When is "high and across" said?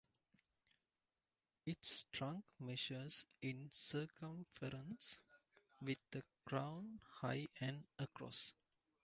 7.19-8.55